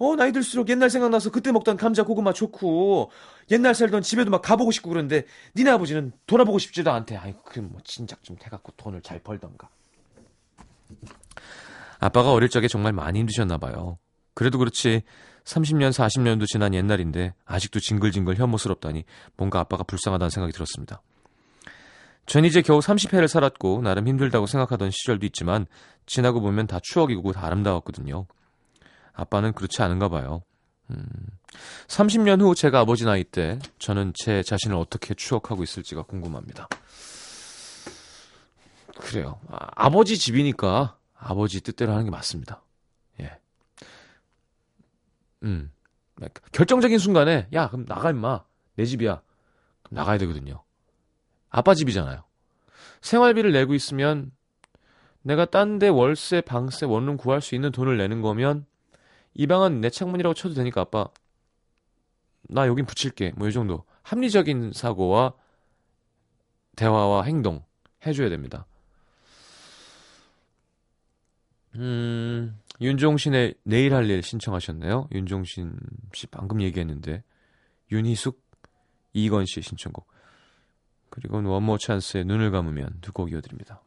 어, 0.04 0.16
나이 0.16 0.32
들수록 0.32 0.68
옛날 0.70 0.90
생각나서 0.90 1.30
그때 1.30 1.52
먹던 1.52 1.78
감자, 1.78 2.02
고구마 2.02 2.34
좋고, 2.34 3.12
옛날 3.52 3.76
살던 3.76 4.02
집에도 4.02 4.32
막 4.32 4.42
가보고 4.42 4.72
싶고 4.72 4.90
그러는데, 4.90 5.26
니네 5.56 5.70
아버지는 5.70 6.12
돌아보고 6.26 6.58
싶지도 6.58 6.92
않대. 6.92 7.16
아이고, 7.18 7.44
그럼 7.44 7.70
뭐, 7.72 7.82
진작 7.84 8.24
좀 8.24 8.36
해갖고 8.44 8.72
돈을 8.78 9.04
잘 9.04 9.20
벌던가. 9.20 9.70
아빠가 12.00 12.32
어릴 12.32 12.50
적에 12.50 12.68
정말 12.68 12.94
많이 12.94 13.20
힘드셨나 13.20 13.60
봐요. 13.60 14.00
그래도 14.34 14.58
그렇지 14.58 15.04
30년, 15.44 15.92
40년도 15.92 16.48
지난 16.48 16.74
옛날인데 16.74 17.36
아직도 17.46 17.80
징글징글 17.80 18.38
혐오스럽다니 18.38 19.06
뭔가 19.38 19.60
아빠가 19.60 19.84
불쌍하다는 19.84 20.32
생각이 20.32 20.52
들었습니다. 20.52 21.02
전 22.26 22.44
이제 22.46 22.64
겨우 22.64 22.80
30회를 22.80 23.28
살았고 23.28 23.82
나름 23.84 24.08
힘들다고 24.08 24.48
생각하던 24.48 24.90
시절도 24.90 25.28
있지만 25.28 25.68
지나고 26.08 26.42
보면 26.42 26.66
다 26.66 26.80
추억이고 26.82 27.34
다 27.34 27.46
아름다웠거든요. 27.46 28.26
아빠는 29.14 29.54
그렇지 29.54 29.82
않은가 29.82 30.10
봐요. 30.10 30.44
음, 30.90 31.06
30년 31.88 32.42
후 32.42 32.56
제가 32.56 32.80
아버지 32.80 33.06
나이 33.06 33.24
때 33.24 33.60
저는 33.80 34.14
제 34.16 34.44
자신을 34.44 34.76
어떻게 34.76 35.14
추억하고 35.14 35.64
있을지가 35.64 36.04
궁금합니다. 36.04 36.68
그래요. 39.00 39.40
아, 39.50 39.68
아버지 39.76 40.18
집이니까 40.18 40.98
아버지 41.16 41.62
뜻대로 41.62 41.92
하는 41.94 42.06
게 42.06 42.12
맞습니다. 42.12 42.62
예. 43.20 43.38
음. 45.44 45.72
결정적인 46.52 47.00
순간에 47.00 47.48
야 47.54 47.68
그럼 47.70 47.86
나가 47.86 48.12
임마 48.12 48.44
내 48.76 48.86
집이야 48.86 49.22
그럼 49.84 49.96
나가야 49.96 50.18
되거든요. 50.20 50.64
아빠 51.50 51.74
집이잖아요. 51.74 52.24
생활비를 53.02 53.52
내고 53.52 53.74
있으면 53.74 54.32
내가 55.24 55.46
딴 55.46 55.80
데 55.80 55.88
월세, 55.88 56.42
방세, 56.42 56.86
원룸 56.86 57.18
구할 57.18 57.42
수 57.42 57.56
있는 57.56 57.72
돈을 57.72 57.98
내는 57.98 58.22
거면 58.22 58.66
이 59.34 59.48
방은 59.48 59.82
내 59.82 59.90
창문이라고 59.90 60.34
쳐도 60.34 60.54
되니까 60.56 60.82
아빠 60.82 61.08
나 62.44 62.68
여긴 62.68 62.86
붙일게 62.86 63.34
뭐 63.38 63.48
이 63.48 63.52
정도 63.54 63.86
합리적인 64.04 64.72
사고와 64.74 65.34
대화와 66.76 67.24
행동 67.24 67.64
해줘야 68.06 68.30
됩니다. 68.30 68.66
음, 71.76 72.60
윤종신의 72.82 73.56
내일 73.64 73.94
할 73.94 74.10
일 74.10 74.22
신청하셨네요. 74.24 75.08
윤종신 75.12 75.78
씨 76.14 76.28
방금 76.28 76.62
얘기했는데 76.62 77.24
윤희숙, 77.92 78.42
이건 79.14 79.46
씨 79.46 79.62
신청곡. 79.62 80.08
그리고 81.10 81.42
원모 81.48 81.78
찬스의 81.78 82.26
눈을 82.26 82.52
감으면 82.52 82.98
두 83.02 83.12
곡 83.14 83.32
이어드립니다. 83.32 83.82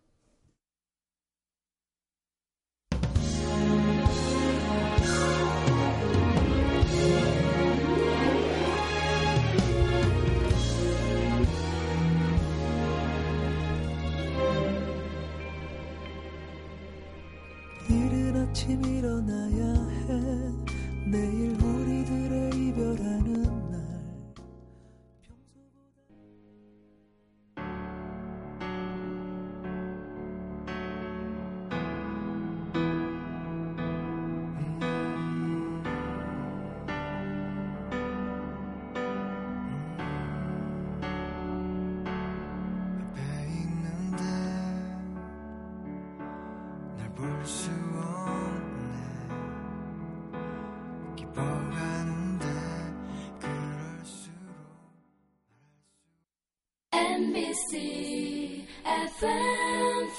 CFM 57.74 58.62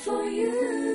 for 0.04 0.26
you. 0.26 0.95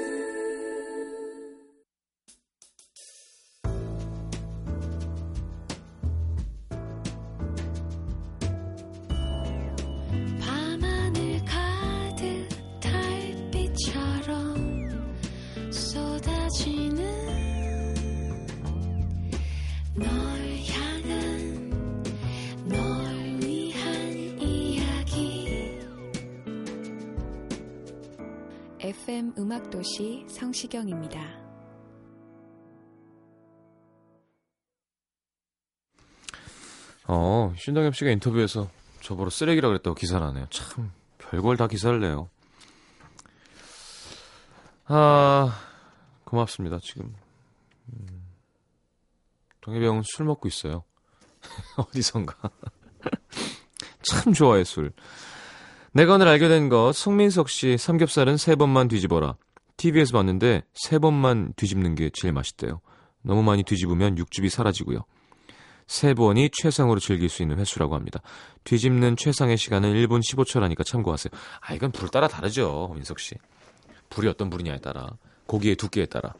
음악도시 29.38 30.26
성시경입니다. 30.28 31.20
어, 37.06 37.52
신동엽 37.56 37.96
씨가 37.96 38.10
인터뷰에서 38.12 38.70
저보러 39.00 39.30
쓰레기라 39.30 39.68
그랬다고 39.68 39.94
기사를 39.94 40.24
하네요. 40.28 40.46
참, 40.50 40.92
별걸 41.18 41.56
다 41.56 41.66
기사를 41.66 41.98
내요. 41.98 42.30
아, 44.86 45.58
고맙습니다, 46.24 46.78
지금. 46.82 47.14
음, 47.88 48.24
동엽이 49.60 49.84
형은 49.84 50.02
술 50.04 50.26
먹고 50.26 50.46
있어요. 50.48 50.84
어디선가. 51.76 52.36
참 54.02 54.32
좋아해, 54.32 54.64
술. 54.64 54.92
내가 55.92 56.14
오늘 56.14 56.28
알게 56.28 56.48
된 56.48 56.68
것, 56.68 56.92
송민석 56.92 57.48
씨 57.48 57.76
삼겹살은 57.76 58.36
세 58.36 58.54
번만 58.54 58.86
뒤집어라. 58.86 59.34
TV에서 59.76 60.12
봤는데 60.12 60.62
세 60.72 60.98
번만 60.98 61.52
뒤집는 61.56 61.96
게 61.96 62.10
제일 62.12 62.32
맛있대요. 62.32 62.80
너무 63.22 63.42
많이 63.42 63.64
뒤집으면 63.64 64.16
육즙이 64.16 64.50
사라지고요. 64.50 65.04
세 65.88 66.14
번이 66.14 66.50
최상으로 66.52 67.00
즐길 67.00 67.28
수 67.28 67.42
있는 67.42 67.58
횟수라고 67.58 67.96
합니다. 67.96 68.20
뒤집는 68.62 69.16
최상의 69.16 69.56
시간은 69.56 69.94
1분 69.94 70.20
15초라니까 70.20 70.86
참고하세요. 70.86 71.32
아, 71.60 71.74
이건 71.74 71.90
불 71.90 72.08
따라 72.08 72.28
다르죠, 72.28 72.92
민석 72.94 73.18
씨. 73.18 73.34
불이 74.10 74.28
어떤 74.28 74.48
불이냐에 74.48 74.78
따라. 74.78 75.08
고기의 75.46 75.74
두께에 75.74 76.06
따라. 76.06 76.34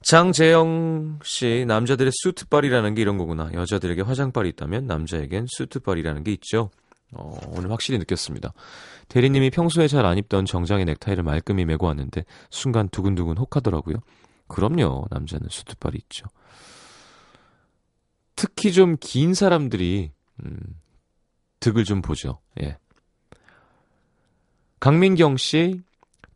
장재영 0.00 1.18
씨, 1.22 1.64
남자들의 1.66 2.12
수트빨이라는 2.14 2.94
게 2.94 3.02
이런 3.02 3.18
거구나. 3.18 3.50
여자들에게 3.52 4.00
화장빨이 4.00 4.48
있다면 4.50 4.86
남자에겐 4.86 5.46
수트빨이라는 5.48 6.24
게 6.24 6.32
있죠. 6.32 6.70
어, 7.12 7.38
오늘 7.48 7.70
확실히 7.70 7.98
느꼈습니다. 7.98 8.52
대리님이 9.08 9.50
평소에 9.50 9.88
잘 9.88 10.04
안 10.06 10.18
입던 10.18 10.44
정장의 10.44 10.84
넥타이를 10.86 11.22
말끔히 11.22 11.64
메고 11.64 11.86
왔는데 11.86 12.24
순간 12.50 12.88
두근두근 12.88 13.38
혹하더라고요. 13.38 13.96
그럼요. 14.48 15.06
남자는 15.10 15.48
수트발이 15.50 15.98
있죠. 16.04 16.26
특히 18.34 18.72
좀 18.72 18.96
긴 19.00 19.34
사람들이 19.34 20.10
음, 20.44 20.58
득을 21.60 21.84
좀 21.84 22.02
보죠. 22.02 22.40
예. 22.60 22.76
강민경 24.80 25.36
씨, 25.38 25.80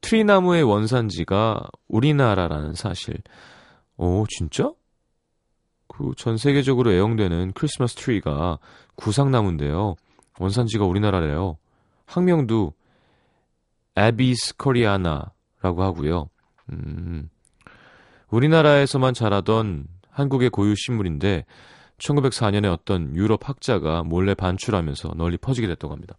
트리나무의 0.00 0.62
원산지가 0.62 1.60
우리나라라는 1.88 2.74
사실. 2.74 3.18
오, 3.96 4.24
진짜? 4.28 4.72
그 5.88 6.14
전 6.16 6.38
세계적으로 6.38 6.92
애용되는 6.92 7.52
크리스마스 7.52 7.94
트리가 7.96 8.58
구상나무인데요. 8.94 9.96
원산지가 10.40 10.86
우리나라래요. 10.86 11.58
학명도 12.06 12.72
Abies 13.94 14.56
koreana라고 14.56 15.82
하고요. 15.82 16.30
음, 16.72 17.28
우리나라에서만 18.30 19.12
자라던 19.12 19.86
한국의 20.08 20.48
고유 20.50 20.74
식물인데 20.74 21.44
1904년에 21.98 22.72
어떤 22.72 23.14
유럽 23.14 23.48
학자가 23.48 24.02
몰래 24.02 24.34
반출하면서 24.34 25.12
널리 25.16 25.36
퍼지게 25.36 25.66
됐다고 25.66 25.92
합니다. 25.92 26.16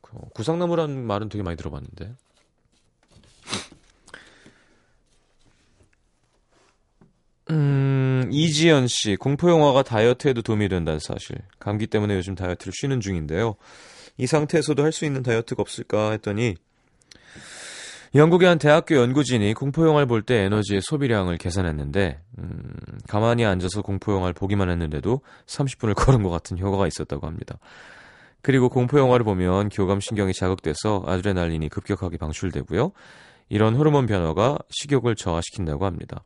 그 0.00 0.16
구상나무라는 0.34 1.04
말은 1.04 1.28
되게 1.28 1.42
많이 1.42 1.56
들어봤는데. 1.56 2.14
음, 7.50 8.28
이지연 8.30 8.86
씨, 8.86 9.16
공포영화가 9.16 9.82
다이어트에도 9.82 10.42
도움이 10.42 10.68
된다는 10.68 11.00
사실. 11.00 11.36
감기 11.58 11.86
때문에 11.86 12.14
요즘 12.14 12.34
다이어트를 12.34 12.72
쉬는 12.74 13.00
중인데요. 13.00 13.56
이 14.16 14.26
상태에서도 14.26 14.82
할 14.82 14.92
수 14.92 15.04
있는 15.04 15.22
다이어트가 15.22 15.60
없을까 15.60 16.12
했더니, 16.12 16.54
영국의 18.14 18.48
한 18.48 18.58
대학교 18.58 18.96
연구진이 18.96 19.54
공포영화를 19.54 20.06
볼 20.06 20.22
때 20.22 20.36
에너지의 20.44 20.80
소비량을 20.82 21.38
계산했는데, 21.38 22.20
음, 22.38 22.74
가만히 23.08 23.44
앉아서 23.44 23.82
공포영화를 23.82 24.34
보기만 24.34 24.68
했는데도 24.70 25.20
30분을 25.46 25.94
걸은 25.96 26.22
것 26.22 26.30
같은 26.30 26.58
효과가 26.58 26.86
있었다고 26.86 27.26
합니다. 27.26 27.58
그리고 28.42 28.68
공포영화를 28.68 29.24
보면 29.24 29.68
교감신경이 29.68 30.32
자극돼서 30.32 31.04
아드레날린이 31.06 31.68
급격하게 31.68 32.16
방출되고요. 32.16 32.92
이런 33.48 33.74
호르몬 33.74 34.06
변화가 34.06 34.58
식욕을 34.70 35.14
저하시킨다고 35.16 35.84
합니다. 35.84 36.24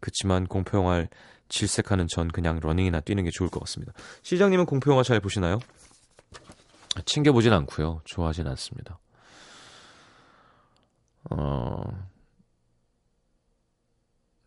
그치만 0.00 0.46
공포영화를 0.46 1.08
질색하는 1.48 2.06
전 2.08 2.28
그냥 2.28 2.58
러닝이나 2.62 3.00
뛰는 3.00 3.24
게 3.24 3.30
좋을 3.32 3.50
것 3.50 3.60
같습니다. 3.60 3.92
시장님은 4.22 4.66
공포영화 4.66 5.02
잘 5.02 5.20
보시나요? 5.20 5.58
챙겨보진 7.04 7.52
않고요. 7.52 8.02
좋아하진 8.04 8.46
않습니다. 8.46 8.98
어... 11.30 11.82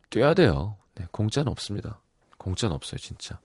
뛰어야 0.10 0.34
돼요. 0.34 0.78
네, 0.96 1.08
공짜는 1.12 1.52
없습니다. 1.52 2.00
공짜는 2.38 2.76
없어요, 2.76 2.98
진짜. 2.98 3.40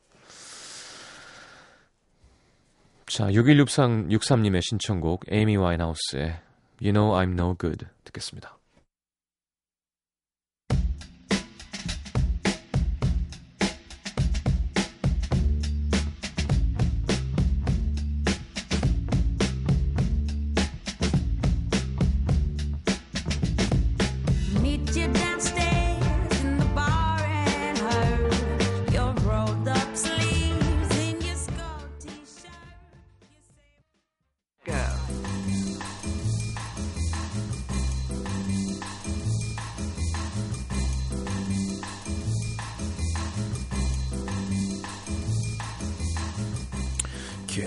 자, 3.06 3.26
6163님의 3.28 4.60
신청곡 4.62 5.24
에이미 5.32 5.56
와인하우스의 5.56 6.42
You 6.82 6.92
Know 6.92 7.12
I'm 7.14 7.32
No 7.32 7.56
Good 7.56 7.86
듣겠습니다. 8.04 8.57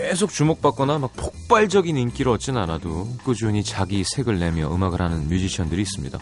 계속 0.01 0.31
주목받거나 0.31 0.97
막 0.97 1.15
폭발적인 1.15 1.95
인기를 1.95 2.31
얻진 2.31 2.57
않아도 2.57 3.07
꾸준히 3.23 3.63
자기 3.63 4.03
색을 4.03 4.39
내며 4.39 4.73
음악을 4.73 4.99
하는 4.99 5.29
뮤지션들이 5.29 5.83
있습니다. 5.83 6.17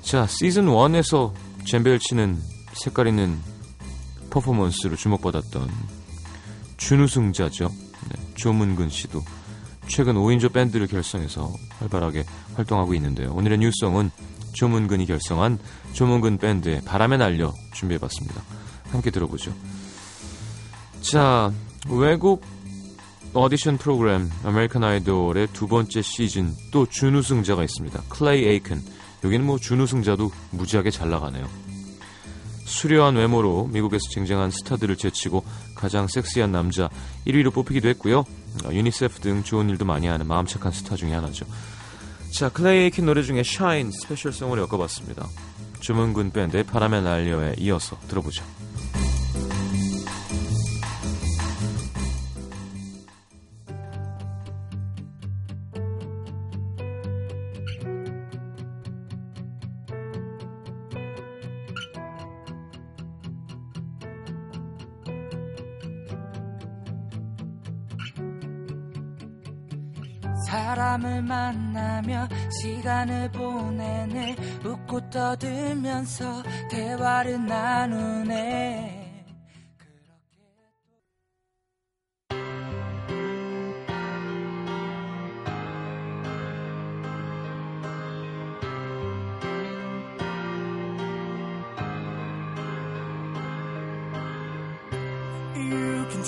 자, 0.00 0.26
시즌 0.26 0.66
1에서 0.66 1.32
젬베를 1.66 1.98
치는 1.98 2.40
색깔 2.72 3.08
있는 3.08 3.38
퍼포먼스로 4.30 4.96
주목받았던 4.96 5.70
준우승자죠. 6.78 7.68
네, 7.68 8.34
조문근 8.36 8.88
씨도 8.88 9.22
최근 9.86 10.14
5인조 10.14 10.54
밴드를 10.54 10.86
결성해서 10.86 11.52
활발하게 11.78 12.24
활동하고 12.54 12.94
있는데요. 12.94 13.32
오늘의 13.34 13.58
뉴스송은 13.58 14.10
조문근이 14.54 15.04
결성한 15.06 15.58
조문근 15.92 16.38
밴드의 16.38 16.82
바람에 16.84 17.18
날려 17.18 17.52
준비해봤습니다. 17.74 18.42
함께 18.90 19.10
들어보죠. 19.10 19.52
자, 21.02 21.52
외국 21.88 22.42
오디션 23.34 23.78
프로그램 23.78 24.28
American 24.44 24.84
Idol의 24.84 25.48
두 25.54 25.66
번째 25.66 26.02
시즌 26.02 26.54
또 26.70 26.84
준우승자가 26.84 27.64
있습니다. 27.64 28.02
클레이 28.10 28.44
에이킨. 28.44 28.82
여기는 29.24 29.46
뭐 29.46 29.58
준우승자도 29.58 30.30
무지하게 30.50 30.90
잘 30.90 31.08
나가네요. 31.08 31.48
수려한 32.66 33.16
외모로 33.16 33.68
미국에서 33.72 34.02
쟁쟁한 34.10 34.50
스타들을 34.50 34.96
제치고 34.96 35.44
가장 35.74 36.08
섹시한 36.08 36.52
남자 36.52 36.90
1위로 37.26 37.54
뽑히기도 37.54 37.88
했고요. 37.88 38.24
아, 38.66 38.72
유니세프 38.72 39.20
등 39.20 39.42
좋은 39.42 39.70
일도 39.70 39.86
많이 39.86 40.08
하는 40.08 40.26
마음 40.26 40.44
착한 40.44 40.70
스타 40.70 40.94
중에 40.94 41.14
하나죠. 41.14 41.46
자, 42.34 42.50
클레이 42.50 42.84
에이킨 42.84 43.06
노래 43.06 43.22
중에 43.22 43.42
Shine 43.42 43.90
special 43.92 44.25
song을 44.25 44.58
엮어봤습니다. 44.58 45.26
주문군 45.80 46.32
밴드의 46.32 46.64
바람의 46.64 47.02
날려에 47.02 47.54
이어서 47.58 47.98
들어보죠. 48.08 48.44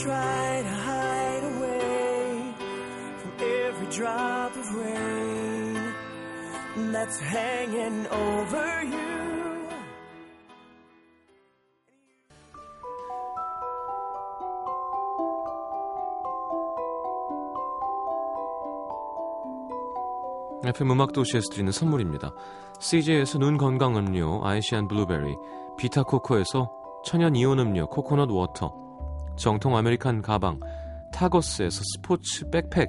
Try 0.04 0.62
to 0.62 0.74
hide 0.88 1.44
away 1.52 2.54
from 3.20 3.32
every 3.40 3.86
drop 3.86 4.54
of 4.54 4.66
rain 4.76 5.80
that's 6.92 7.18
hanging 7.20 8.06
over 8.12 8.82
you. 8.84 9.14
FM 20.66 20.90
음악도시에서 20.92 21.48
드리는 21.50 21.72
선물입니다. 21.72 22.34
CJ에서 22.78 23.38
눈 23.38 23.56
건강 23.56 23.96
음료 23.96 24.44
아이시안 24.44 24.88
블루베리, 24.88 25.36
비타코코에서 25.78 26.70
천연 27.04 27.36
이온 27.36 27.58
음료 27.58 27.86
코코넛 27.86 28.30
water, 28.30 28.83
정통 29.36 29.76
American 29.76 30.22
가방 30.22 30.60
타거스에서 31.12 31.82
스포츠 31.94 32.48
백팩, 32.50 32.88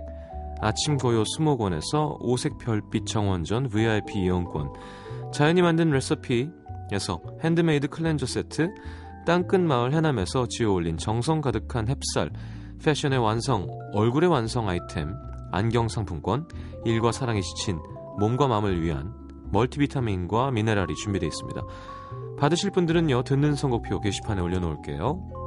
아침 0.62 0.98
고요 0.98 1.24
수목원에서 1.26 2.18
오색 2.22 2.58
별빛 2.58 3.06
정원전 3.06 3.70
VIP 3.70 4.20
이용권, 4.20 4.74
자연이 5.32 5.62
만든 5.62 5.92
레시피에서 5.92 7.22
핸드메이드 7.44 7.90
클렌저 7.90 8.26
세트, 8.26 8.74
땅끝 9.26 9.60
마을 9.60 9.94
해남에서 9.94 10.48
지어 10.48 10.72
올린 10.72 10.98
정성 10.98 11.42
가득한 11.42 11.86
햅쌀, 11.86 12.32
패션의 12.84 13.20
완성, 13.20 13.68
얼굴의 13.94 14.30
완성 14.30 14.70
아이템, 14.70 15.16
안경 15.52 15.88
상품권, 15.88 16.48
일과 16.84 17.12
사랑에 17.12 17.42
지친 17.42 17.80
몸과 18.20 18.48
마음을 18.48 18.82
위한 18.82 19.14
멀티비타민과 19.52 20.52
미네랄이 20.52 20.96
준비되어 20.96 21.28
있습니다. 21.28 21.62
받으실 22.38 22.72
분들은요, 22.72 23.24
듣는 23.24 23.56
선곡표 23.56 24.02
게시판에 24.02 24.42
올려놓을게요. 24.42 25.45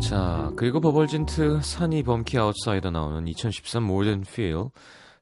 자, 0.00 0.50
그리고 0.56 0.80
버벌진트 0.80 1.60
산이 1.62 2.02
범키 2.02 2.38
아웃사이더 2.38 2.90
나오는 2.90 3.28
2013 3.28 3.82
Modern 3.82 4.22
Feel 4.22 4.56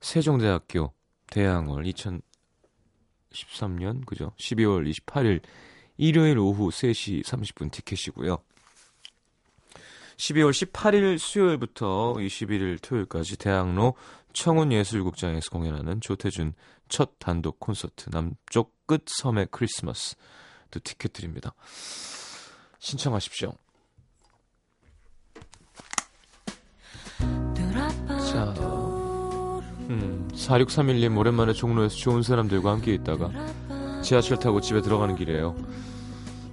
세종대학교 0.00 0.92
대양홀 1.31 1.85
2013년 1.84 4.06
그죠? 4.06 4.32
12월 4.38 4.88
28일 4.90 5.42
일요일 5.96 6.38
오후 6.38 6.70
3시 6.70 7.24
30분 7.24 7.72
티켓이고요. 7.72 8.38
12월 10.16 10.50
18일 10.50 11.18
수요일부터 11.18 12.14
21일 12.14 12.80
토요일까지 12.80 13.36
대학로 13.36 13.94
청운예술국장에서 14.32 15.50
공연하는 15.50 16.00
조태준 16.00 16.54
첫 16.88 17.18
단독 17.18 17.60
콘서트 17.60 18.08
남쪽 18.10 18.74
끝 18.86 19.04
섬의 19.06 19.48
크리스마스 19.50 20.16
또 20.70 20.80
티켓 20.80 21.12
드립니다. 21.12 21.54
신청하십시오. 22.78 23.52
음, 29.88 30.29
4631님 30.35 31.16
오랜만에 31.16 31.53
종로에서 31.53 31.96
좋은 31.96 32.22
사람들과 32.22 32.72
함께 32.72 32.92
있다가 32.94 33.31
지하철 34.03 34.38
타고 34.38 34.61
집에 34.61 34.83
들어가는 34.83 35.16
길이에요. 35.16 35.57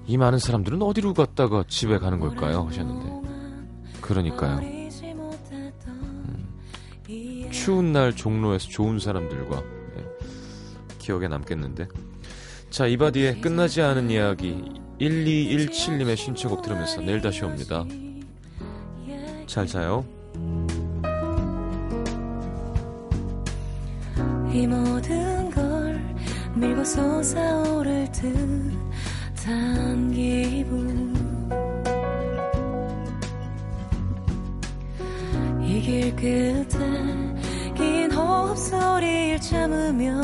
이 0.08 0.18
많은 0.18 0.40
사람들은 0.40 0.82
어디로 0.82 1.14
갔다가 1.14 1.64
집에 1.68 1.98
가는 1.98 2.20
걸까요? 2.20 2.64
하셨는데. 2.64 3.30
그러니까요. 4.02 4.60
음, 5.88 7.50
추운 7.52 7.92
날 7.92 8.16
종로에서 8.16 8.68
좋은 8.70 9.00
사람들과 9.00 9.64
예, 9.98 10.06
기억에 11.00 11.28
남겠는데. 11.28 11.88
자, 12.70 12.88
이바디의 12.88 13.42
끝나지 13.42 13.82
않은 13.82 14.10
이야기 14.12 14.64
1217님의 15.00 16.16
신청곡 16.16 16.62
들으면서 16.62 17.02
내일 17.02 17.22
다시 17.22 17.44
옵니다. 17.44 17.86
잘 19.48 19.66
자요. 19.68 20.06
이 24.56 24.66
모든 24.66 25.52
걸 25.52 26.02
밀고 26.56 26.86
솟아오를 26.86 28.10
듯한 28.14 30.12
기분. 30.14 31.14
이 35.62 35.82
길 35.82 36.16
끝에 36.16 37.74
긴 37.76 38.10
호흡 38.14 38.58
소리를 38.58 39.42
참으며 39.42 40.22